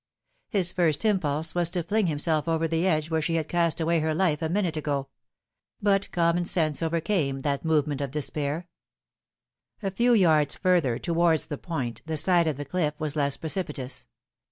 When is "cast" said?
3.47-3.79